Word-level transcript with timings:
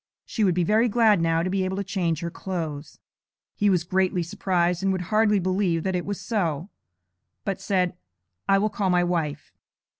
She 0.25 0.43
would 0.43 0.55
be 0.55 0.63
very 0.63 0.89
glad 0.89 1.21
now 1.21 1.43
to 1.43 1.49
be 1.51 1.63
able 1.63 1.77
to 1.77 1.83
change 1.83 2.21
her 2.21 2.31
clothes.' 2.31 2.97
He 3.53 3.69
was 3.69 3.83
greatly 3.83 4.23
surprised, 4.23 4.81
and 4.81 4.91
would 4.91 5.13
hardly 5.13 5.37
believe 5.37 5.83
that 5.83 5.95
it 5.95 6.07
was 6.07 6.19
so; 6.19 6.71
but 7.45 7.61
said, 7.61 7.93
'I 8.49 8.57
will 8.57 8.69
call 8.71 8.89
my 8.89 9.03
wife.' 9.03 9.53